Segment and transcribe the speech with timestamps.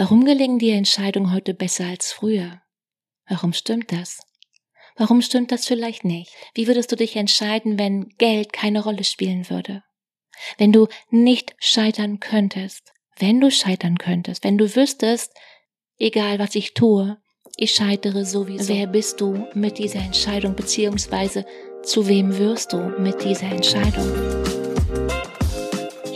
[0.00, 2.62] Warum gelingen dir Entscheidungen heute besser als früher?
[3.28, 4.18] Warum stimmt das?
[4.96, 6.32] Warum stimmt das vielleicht nicht?
[6.54, 9.82] Wie würdest du dich entscheiden, wenn Geld keine Rolle spielen würde?
[10.56, 15.34] Wenn du nicht scheitern könntest, wenn du scheitern könntest, wenn du wüsstest,
[15.98, 17.18] egal was ich tue,
[17.58, 18.72] ich scheitere sowieso.
[18.72, 21.44] Wer bist du mit dieser Entscheidung, beziehungsweise
[21.82, 24.69] zu wem wirst du mit dieser Entscheidung?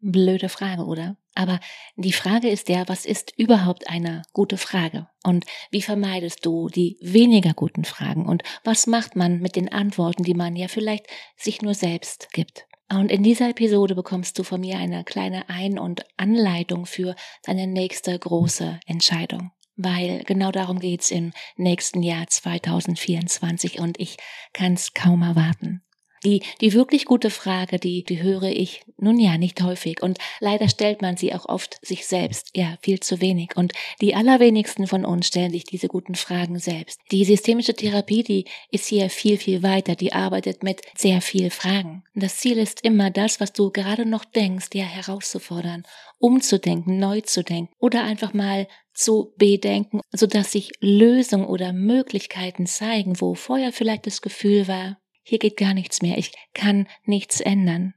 [0.00, 1.16] Blöde Frage, oder?
[1.34, 1.60] Aber
[1.96, 5.08] die Frage ist ja, was ist überhaupt eine gute Frage?
[5.22, 8.26] Und wie vermeidest du die weniger guten Fragen?
[8.26, 12.66] Und was macht man mit den Antworten, die man ja vielleicht sich nur selbst gibt?
[12.88, 17.66] Und in dieser Episode bekommst du von mir eine kleine Ein- und Anleitung für deine
[17.66, 19.50] nächste große Entscheidung.
[19.76, 24.16] Weil genau darum geht's im nächsten Jahr 2024 und ich
[24.52, 25.82] kann's kaum erwarten.
[26.24, 30.68] Die, die wirklich gute Frage, die, die höre ich nun ja nicht häufig und leider
[30.68, 35.04] stellt man sie auch oft sich selbst, ja, viel zu wenig und die allerwenigsten von
[35.04, 37.00] uns stellen sich diese guten Fragen selbst.
[37.10, 42.04] Die systemische Therapie, die ist hier viel, viel weiter, die arbeitet mit sehr viel Fragen.
[42.14, 45.84] Das Ziel ist immer das, was du gerade noch denkst, ja, herauszufordern,
[46.18, 53.20] umzudenken, neu zu denken oder einfach mal zu bedenken, sodass sich Lösungen oder Möglichkeiten zeigen,
[53.20, 54.98] wo vorher vielleicht das Gefühl war,
[55.28, 57.94] hier geht gar nichts mehr, ich kann nichts ändern.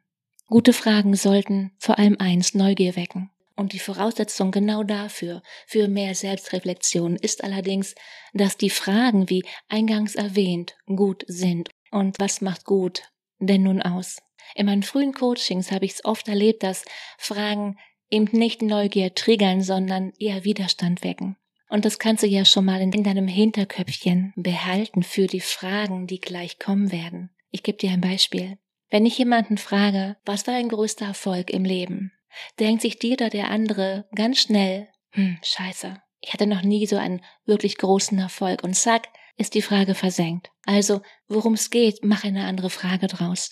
[0.48, 3.30] Gute Fragen sollten vor allem eins Neugier wecken.
[3.56, 7.94] Und die Voraussetzung genau dafür, für mehr Selbstreflexion, ist allerdings,
[8.34, 11.70] dass die Fragen, wie eingangs erwähnt, gut sind.
[11.92, 13.04] Und was macht gut
[13.38, 14.18] denn nun aus?
[14.56, 16.84] In meinen frühen Coachings habe ich es oft erlebt, dass
[17.20, 17.78] Fragen
[18.10, 21.38] eben nicht Neugier triggern, sondern eher Widerstand wecken.
[21.70, 26.20] Und das kannst du ja schon mal in, deinem Hinterköpfchen behalten für die Fragen, die
[26.20, 27.30] gleich kommen werden.
[27.52, 28.58] Ich gebe dir ein Beispiel.
[28.90, 32.12] Wenn ich jemanden frage, was war dein größter Erfolg im Leben,
[32.60, 36.98] denkt sich dir oder der andere ganz schnell, hm, scheiße, ich hatte noch nie so
[36.98, 40.52] einen wirklich großen Erfolg und zack, ist die Frage versenkt.
[40.66, 43.52] Also, worum es geht, mach eine andere Frage draus.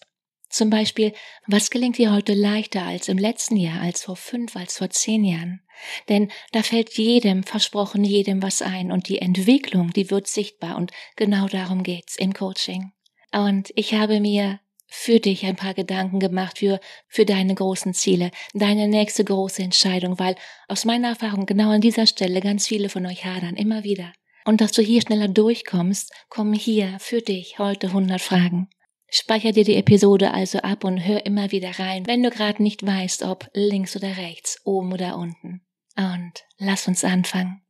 [0.50, 1.14] Zum Beispiel,
[1.46, 5.24] was gelingt dir heute leichter als im letzten Jahr, als vor fünf, als vor zehn
[5.24, 5.62] Jahren?
[6.10, 10.92] Denn da fällt jedem, versprochen jedem was ein und die Entwicklung, die wird sichtbar und
[11.16, 12.92] genau darum geht's im Coaching.
[13.32, 18.32] Und ich habe mir für dich ein paar Gedanken gemacht für, für deine großen Ziele,
[18.54, 20.36] deine nächste große Entscheidung, weil
[20.70, 24.14] aus meiner Erfahrung genau an dieser Stelle ganz viele von euch hadern, immer wieder.
[24.46, 28.70] Und dass du hier schneller durchkommst, kommen hier für dich heute 100 Fragen.
[29.10, 32.86] Speicher dir die Episode also ab und hör immer wieder rein, wenn du gerade nicht
[32.86, 35.62] weißt, ob links oder rechts, oben oder unten.
[35.96, 37.62] Und lass uns anfangen.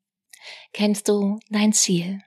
[0.73, 2.21] Kennst du dein Ziel?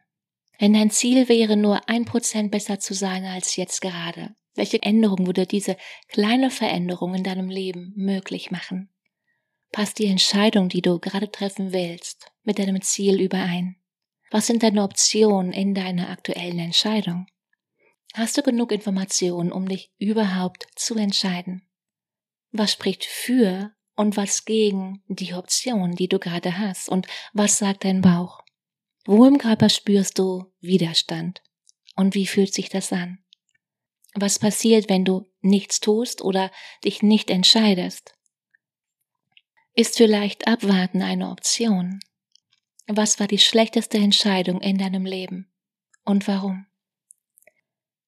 [0.59, 5.27] Wenn dein Ziel wäre, nur ein Prozent besser zu sein als jetzt gerade, welche Änderung
[5.27, 5.77] würde diese
[6.09, 8.91] kleine Veränderung in deinem Leben möglich machen?
[9.73, 13.77] Passt die Entscheidung, die du gerade treffen willst, mit deinem Ziel überein?
[14.31, 17.27] Was sind deine Optionen in deiner aktuellen Entscheidung?
[18.15, 21.63] Hast du genug Informationen, um dich überhaupt zu entscheiden?
[22.51, 26.89] Was spricht für und was gegen die Option, die du gerade hast?
[26.89, 28.41] Und was sagt dein Bauch?
[29.05, 31.43] Wo im Körper spürst du Widerstand?
[31.95, 33.19] Und wie fühlt sich das an?
[34.15, 36.51] Was passiert, wenn du nichts tust oder
[36.85, 38.13] dich nicht entscheidest?
[39.75, 42.01] Ist vielleicht Abwarten eine Option?
[42.89, 45.53] Was war die schlechteste Entscheidung in deinem Leben
[46.05, 46.67] und warum?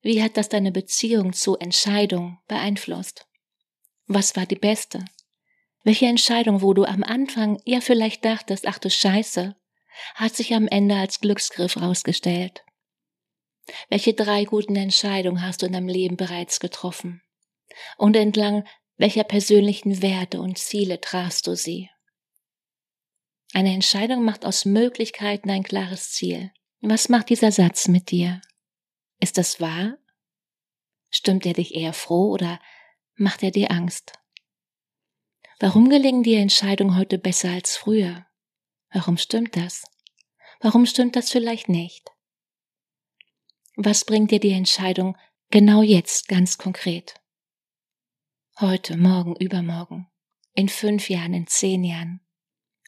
[0.02, 3.26] Wie hat das deine Beziehung zu Entscheidung beeinflusst?
[4.06, 5.04] Was war die beste?
[5.84, 9.56] Welche Entscheidung, wo du am Anfang eher vielleicht dachtest, ach du Scheiße,
[10.14, 12.64] hat sich am Ende als Glücksgriff rausgestellt?
[13.88, 17.22] Welche drei guten Entscheidungen hast du in deinem Leben bereits getroffen?
[17.96, 18.64] Und entlang
[18.96, 21.90] welcher persönlichen Werte und Ziele trafst du sie?
[23.55, 26.50] Eine Entscheidung macht aus Möglichkeiten ein klares Ziel.
[26.81, 28.40] Was macht dieser Satz mit dir?
[29.22, 29.98] Ist das wahr?
[31.08, 32.58] Stimmt er dich eher froh oder
[33.14, 34.14] macht er dir Angst?
[35.60, 38.26] Warum gelingen dir Entscheidungen heute besser als früher?
[38.92, 39.84] Warum stimmt das?
[40.58, 42.10] Warum stimmt das vielleicht nicht?
[43.76, 45.16] Was bringt dir die Entscheidung
[45.50, 47.14] genau jetzt ganz konkret?
[48.58, 50.10] Heute, morgen, übermorgen,
[50.54, 52.26] in fünf Jahren, in zehn Jahren.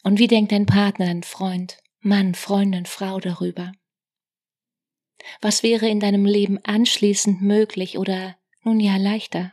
[0.02, 3.70] Und wie denkt dein Partner, dein Freund, Mann, Freundin, Frau darüber?
[5.40, 9.52] Was wäre in deinem Leben anschließend möglich oder nun ja leichter?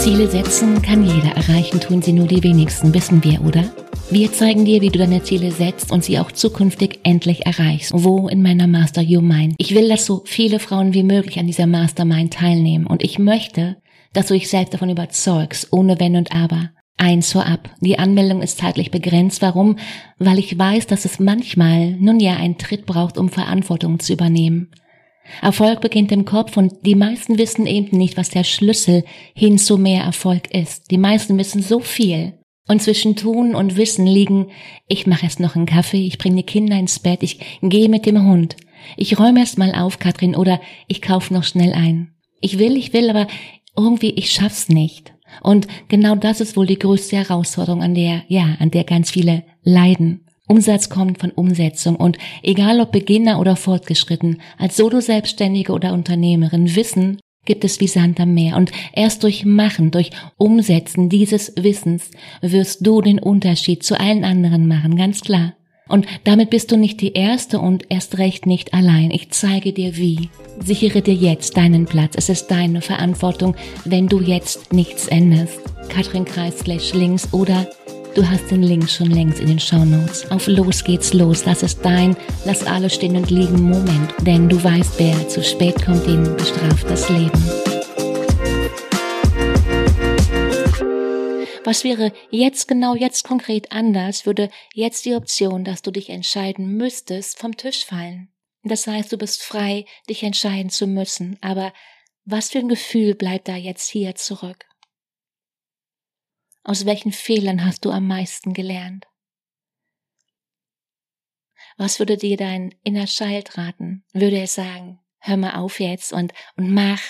[0.00, 3.64] Ziele setzen kann jeder erreichen, tun sie nur die wenigsten, wissen wir, oder?
[4.10, 7.90] Wir zeigen dir, wie du deine Ziele setzt und sie auch zukünftig endlich erreichst.
[7.94, 9.54] Wo in meiner Master You Mind?
[9.56, 13.76] Ich will, dass so viele Frauen wie möglich an dieser Mastermind teilnehmen und ich möchte,
[14.12, 16.70] dass du dich selbst davon überzeugst, ohne Wenn und Aber.
[16.96, 17.70] Eins vorab.
[17.80, 19.42] Die Anmeldung ist zeitlich begrenzt.
[19.42, 19.76] Warum?
[20.18, 24.70] Weil ich weiß, dass es manchmal nun ja einen Tritt braucht, um Verantwortung zu übernehmen.
[25.40, 29.04] Erfolg beginnt im Kopf und die meisten wissen eben nicht, was der Schlüssel
[29.34, 30.90] hin zu mehr Erfolg ist.
[30.90, 32.34] Die meisten wissen so viel.
[32.66, 34.46] Und zwischen Tun und Wissen liegen,
[34.88, 38.06] ich mache erst noch einen Kaffee, ich bringe die Kinder ins Bett, ich gehe mit
[38.06, 38.56] dem Hund,
[38.96, 42.14] ich räume erst mal auf, Katrin, oder ich kaufe noch schnell ein.
[42.40, 43.26] Ich will, ich will, aber
[43.76, 45.13] irgendwie, ich schaff's nicht.
[45.42, 49.44] Und genau das ist wohl die größte Herausforderung, an der, ja, an der ganz viele
[49.62, 50.20] leiden.
[50.46, 57.18] Umsatz kommt von Umsetzung und egal ob Beginner oder fortgeschritten, als Solo-Selbstständige oder Unternehmerin, Wissen
[57.46, 62.10] gibt es wie Sand am Meer und erst durch Machen, durch Umsetzen dieses Wissens
[62.40, 65.54] wirst du den Unterschied zu allen anderen machen, ganz klar.
[65.88, 69.10] Und damit bist du nicht die Erste und erst recht nicht allein.
[69.10, 70.30] Ich zeige dir wie.
[70.58, 72.14] Sichere dir jetzt deinen Platz.
[72.16, 73.54] Es ist deine Verantwortung,
[73.84, 75.60] wenn du jetzt nichts änderst.
[75.90, 77.66] Katrin Kreis links oder
[78.14, 80.30] Du hast den Link schon längst in den Shownotes.
[80.30, 81.42] Auf Los geht's los.
[81.42, 84.14] Das ist dein Lass alles stehen und liegen Moment.
[84.24, 87.73] Denn du weißt, wer zu spät kommt, den bestraft das Leben.
[91.64, 96.76] Was wäre jetzt genau jetzt konkret anders, würde jetzt die Option, dass du dich entscheiden
[96.76, 98.28] müsstest, vom Tisch fallen.
[98.62, 101.38] Das heißt, du bist frei, dich entscheiden zu müssen.
[101.40, 101.72] Aber
[102.26, 104.66] was für ein Gefühl bleibt da jetzt hier zurück?
[106.64, 109.06] Aus welchen Fehlern hast du am meisten gelernt?
[111.76, 114.04] Was würde dir dein inner Child raten?
[114.12, 117.00] Würde er sagen, hör mal auf jetzt und, und mach?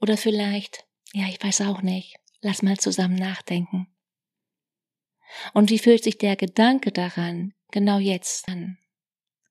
[0.00, 3.88] Oder vielleicht, ja, ich weiß auch nicht, lass mal zusammen nachdenken.
[5.54, 8.78] Und wie fühlt sich der Gedanke daran genau jetzt an?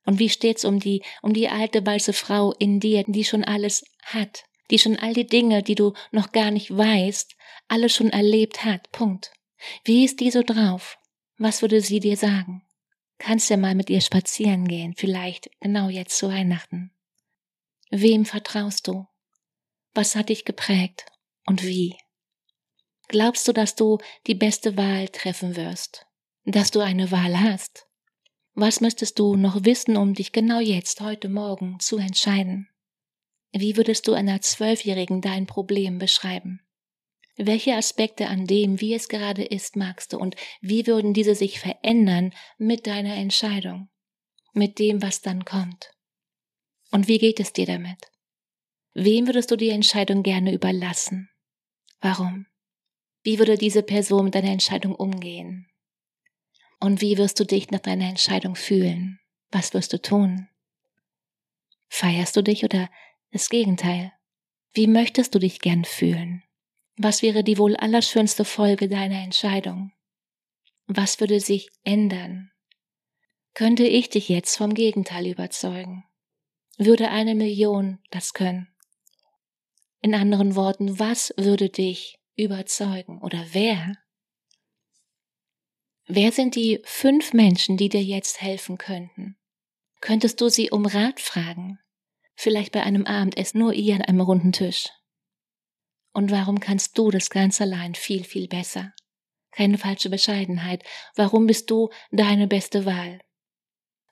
[0.05, 3.83] Und wie steht's um die, um die alte weiße Frau in dir, die schon alles
[4.03, 7.35] hat, die schon all die Dinge, die du noch gar nicht weißt,
[7.67, 9.31] alles schon erlebt hat, Punkt.
[9.83, 10.97] Wie ist die so drauf?
[11.37, 12.63] Was würde sie dir sagen?
[13.19, 16.91] Kannst ja mal mit ihr spazieren gehen, vielleicht genau jetzt zu Weihnachten.
[17.91, 19.05] Wem vertraust du?
[19.93, 21.05] Was hat dich geprägt
[21.45, 21.95] und wie?
[23.11, 26.07] Glaubst du, dass du die beste Wahl treffen wirst?
[26.45, 27.85] Dass du eine Wahl hast?
[28.53, 32.69] Was müsstest du noch wissen, um dich genau jetzt, heute Morgen, zu entscheiden?
[33.51, 36.61] Wie würdest du einer Zwölfjährigen dein Problem beschreiben?
[37.35, 41.59] Welche Aspekte an dem, wie es gerade ist, magst du und wie würden diese sich
[41.59, 43.89] verändern mit deiner Entscheidung,
[44.53, 45.91] mit dem, was dann kommt?
[46.91, 48.09] Und wie geht es dir damit?
[48.93, 51.29] Wem würdest du die Entscheidung gerne überlassen?
[51.99, 52.45] Warum?
[53.23, 55.67] Wie würde diese Person mit deiner Entscheidung umgehen?
[56.79, 59.19] Und wie wirst du dich nach deiner Entscheidung fühlen?
[59.51, 60.47] Was wirst du tun?
[61.89, 62.89] Feierst du dich oder
[63.31, 64.11] das Gegenteil?
[64.73, 66.43] Wie möchtest du dich gern fühlen?
[66.97, 69.91] Was wäre die wohl allerschönste Folge deiner Entscheidung?
[70.87, 72.51] Was würde sich ändern?
[73.53, 76.05] Könnte ich dich jetzt vom Gegenteil überzeugen?
[76.77, 78.73] Würde eine Million das können?
[80.01, 83.95] In anderen Worten, was würde dich überzeugen oder wer?
[86.07, 89.37] Wer sind die fünf Menschen, die dir jetzt helfen könnten?
[90.01, 91.79] Könntest du sie um Rat fragen?
[92.35, 94.89] Vielleicht bei einem Abendessen nur ihr an einem runden Tisch.
[96.11, 98.93] Und warum kannst du das ganz allein viel, viel besser?
[99.51, 100.83] Keine falsche Bescheidenheit.
[101.15, 103.19] Warum bist du deine beste Wahl?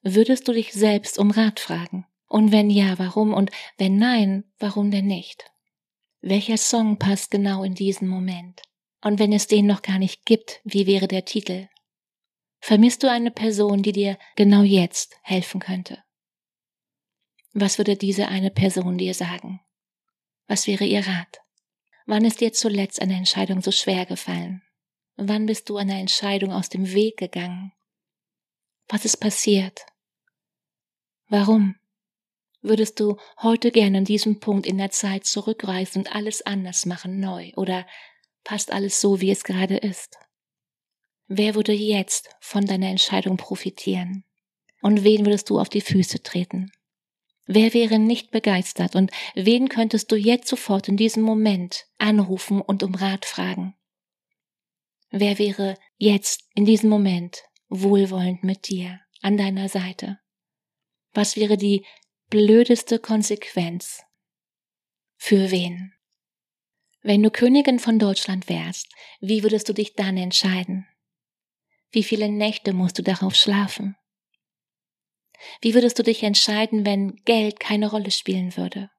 [0.02, 2.06] Würdest du dich selbst um Rat fragen?
[2.28, 3.34] Und wenn ja, warum?
[3.34, 5.52] Und wenn nein, warum denn nicht?
[6.22, 8.62] Welcher Song passt genau in diesen Moment?
[9.02, 11.70] Und wenn es den noch gar nicht gibt, wie wäre der Titel?
[12.60, 16.04] Vermisst du eine Person, die dir genau jetzt helfen könnte?
[17.54, 19.62] Was würde diese eine Person dir sagen?
[20.48, 21.40] Was wäre ihr Rat?
[22.06, 24.62] Wann ist dir zuletzt eine Entscheidung so schwer gefallen?
[25.16, 27.72] Wann bist du einer Entscheidung aus dem Weg gegangen?
[28.90, 29.86] Was ist passiert?
[31.28, 31.79] Warum?
[32.62, 37.20] Würdest du heute gerne an diesem Punkt in der Zeit zurückreisen und alles anders machen,
[37.20, 37.52] neu?
[37.56, 37.88] Oder
[38.44, 40.18] passt alles so, wie es gerade ist?
[41.28, 44.26] Wer würde jetzt von deiner Entscheidung profitieren?
[44.82, 46.72] Und wen würdest du auf die Füße treten?
[47.46, 52.84] Wer wäre nicht begeistert und wen könntest du jetzt sofort in diesem Moment anrufen und
[52.84, 53.76] um Rat fragen?
[55.12, 60.20] Wer wäre jetzt in diesem Moment wohlwollend mit dir an deiner Seite?
[61.14, 61.86] Was wäre die
[62.30, 64.04] blödeste Konsequenz?
[65.18, 65.94] Für wen?
[67.02, 68.88] Wenn du Königin von Deutschland wärst,
[69.20, 70.88] wie würdest du dich dann entscheiden?
[71.92, 73.96] Wie viele Nächte musst du darauf schlafen?
[75.62, 78.92] Wie würdest du dich entscheiden, wenn Geld keine Rolle spielen würde?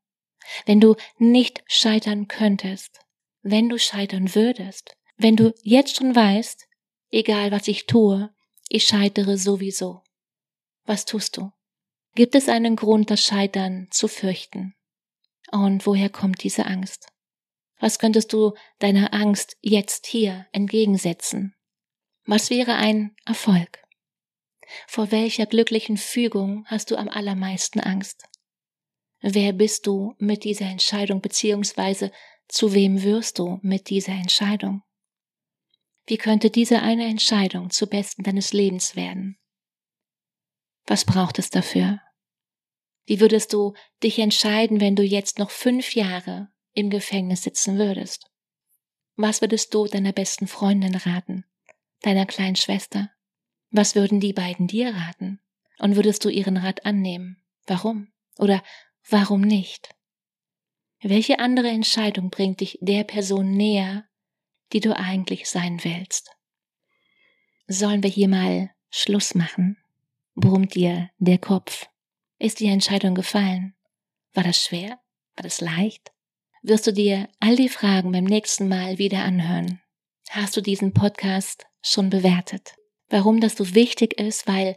[0.66, 2.98] Wenn du nicht scheitern könntest?
[3.42, 4.96] Wenn du scheitern würdest?
[5.16, 6.66] Wenn du jetzt schon weißt,
[7.10, 8.34] egal was ich tue,
[8.68, 10.02] ich scheitere sowieso.
[10.84, 11.52] Was tust du?
[12.14, 14.74] Gibt es einen Grund, das Scheitern zu fürchten?
[15.52, 17.08] Und woher kommt diese Angst?
[17.78, 21.54] Was könntest du deiner Angst jetzt hier entgegensetzen?
[22.26, 23.82] Was wäre ein Erfolg?
[24.86, 28.28] Vor welcher glücklichen Fügung hast du am allermeisten Angst?
[29.20, 32.12] Wer bist du mit dieser Entscheidung beziehungsweise
[32.48, 34.82] zu wem wirst du mit dieser Entscheidung?
[36.06, 39.39] Wie könnte diese eine Entscheidung zu Besten deines Lebens werden?
[40.90, 42.00] Was braucht es dafür?
[43.06, 48.28] Wie würdest du dich entscheiden, wenn du jetzt noch fünf Jahre im Gefängnis sitzen würdest?
[49.14, 51.44] Was würdest du deiner besten Freundin raten,
[52.02, 53.08] deiner kleinen Schwester,
[53.70, 55.38] was würden die beiden dir raten?
[55.78, 57.40] Und würdest du ihren Rat annehmen?
[57.68, 58.10] Warum?
[58.36, 58.60] Oder
[59.08, 59.94] warum nicht?
[61.02, 64.08] Welche andere Entscheidung bringt dich der Person näher,
[64.72, 66.32] die du eigentlich sein willst?
[67.68, 69.76] Sollen wir hier mal Schluss machen?
[70.40, 71.88] Brummt dir der Kopf?
[72.38, 73.74] Ist die Entscheidung gefallen?
[74.34, 75.00] War das schwer?
[75.36, 76.12] War das leicht?
[76.62, 79.80] Wirst du dir all die Fragen beim nächsten Mal wieder anhören?
[80.30, 82.74] Hast du diesen Podcast schon bewertet?
[83.10, 84.76] warum das so wichtig ist, weil,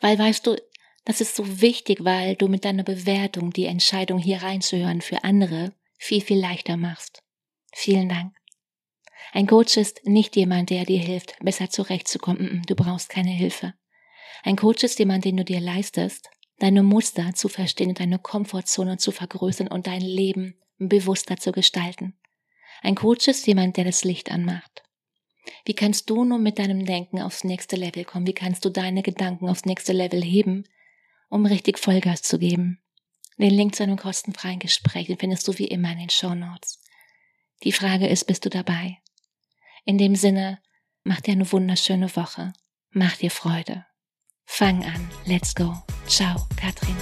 [0.00, 0.56] weil weißt du,
[1.04, 5.72] das ist so wichtig, weil du mit deiner Bewertung die Entscheidung hier reinzuhören für andere
[5.98, 7.22] viel, viel leichter machst.
[7.72, 8.34] Vielen Dank.
[9.32, 12.62] Ein Coach ist nicht jemand, der dir hilft, besser zurechtzukommen.
[12.66, 13.74] Du brauchst keine Hilfe.
[14.42, 18.96] Ein Coach ist jemand, den du dir leistest, deine Muster zu verstehen und deine Komfortzone
[18.98, 22.18] zu vergrößern und dein Leben bewusster zu gestalten.
[22.82, 24.82] Ein Coach ist jemand, der das Licht anmacht.
[25.64, 28.26] Wie kannst du nun mit deinem Denken aufs nächste Level kommen?
[28.26, 30.64] Wie kannst du deine Gedanken aufs nächste Level heben,
[31.28, 32.80] um richtig Vollgas zu geben?
[33.38, 36.80] Den Link zu einem kostenfreien Gespräch den findest du wie immer in den Show Notes.
[37.62, 38.98] Die Frage ist, bist du dabei?
[39.84, 40.60] In dem Sinne,
[41.02, 42.52] mach dir eine wunderschöne Woche.
[42.90, 43.86] Mach dir Freude.
[44.48, 45.06] Fang an.
[45.26, 45.74] Let's go.
[46.08, 46.96] Ciao, Katrin.